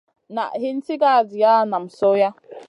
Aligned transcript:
Na 0.35 0.45
hin 0.63 0.81
sigara 0.87 1.21
jiya 1.29 1.53
nam 1.71 1.87
sohya. 1.99 2.33